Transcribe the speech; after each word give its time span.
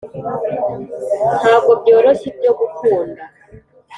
ntabwo 1.39 1.71
byoroshye 1.81 2.25
ibyo 2.31 2.51
gukunda 2.59 3.21